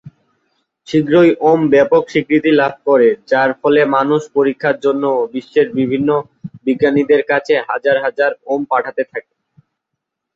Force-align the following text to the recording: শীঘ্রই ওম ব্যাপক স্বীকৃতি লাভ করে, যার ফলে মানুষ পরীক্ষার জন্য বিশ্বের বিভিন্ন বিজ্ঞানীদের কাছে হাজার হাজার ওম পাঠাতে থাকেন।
শীঘ্রই 0.87 1.29
ওম 1.41 1.59
ব্যাপক 1.73 2.03
স্বীকৃতি 2.09 2.51
লাভ 2.61 2.73
করে, 2.87 3.09
যার 3.27 3.49
ফলে 3.61 3.81
মানুষ 3.95 4.21
পরীক্ষার 4.35 4.75
জন্য 4.85 5.03
বিশ্বের 5.33 5.67
বিভিন্ন 5.79 6.09
বিজ্ঞানীদের 6.65 7.21
কাছে 7.31 7.53
হাজার 7.69 7.97
হাজার 8.05 8.31
ওম 8.45 8.61
পাঠাতে 8.71 9.03
থাকেন। 9.11 9.37